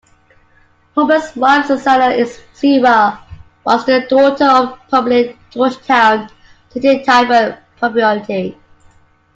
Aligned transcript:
Hoban's 0.97 1.35
wife 1.35 1.67
Susanna 1.67 2.25
Sewall 2.53 3.19
was 3.63 3.85
the 3.85 4.07
daughter 4.09 4.45
of 4.45 4.69
the 4.71 4.77
prominent 4.89 5.37
Georgetown 5.51 6.27
"City 6.69 7.03
Tavern" 7.03 7.59
proprietor. 7.77 8.57